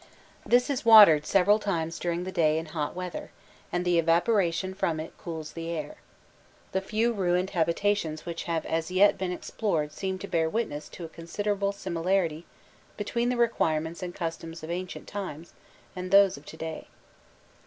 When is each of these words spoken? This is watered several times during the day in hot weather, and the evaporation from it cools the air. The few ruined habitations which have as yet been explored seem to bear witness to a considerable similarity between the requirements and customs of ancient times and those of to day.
This 0.43 0.71
is 0.71 0.83
watered 0.83 1.27
several 1.27 1.59
times 1.59 1.99
during 1.99 2.23
the 2.23 2.31
day 2.31 2.57
in 2.57 2.65
hot 2.65 2.95
weather, 2.95 3.29
and 3.71 3.85
the 3.85 3.99
evaporation 3.99 4.73
from 4.73 4.99
it 4.99 5.15
cools 5.15 5.53
the 5.53 5.69
air. 5.69 5.97
The 6.71 6.81
few 6.81 7.13
ruined 7.13 7.51
habitations 7.51 8.25
which 8.25 8.45
have 8.45 8.65
as 8.65 8.89
yet 8.89 9.15
been 9.15 9.31
explored 9.31 9.91
seem 9.91 10.17
to 10.17 10.27
bear 10.27 10.49
witness 10.49 10.89
to 10.89 11.05
a 11.05 11.07
considerable 11.07 11.71
similarity 11.71 12.47
between 12.97 13.29
the 13.29 13.37
requirements 13.37 14.01
and 14.01 14.15
customs 14.15 14.63
of 14.63 14.71
ancient 14.71 15.07
times 15.07 15.53
and 15.95 16.09
those 16.09 16.35
of 16.35 16.45
to 16.47 16.57
day. 16.57 16.87